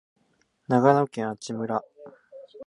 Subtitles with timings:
[0.67, 1.79] 長野県阿智村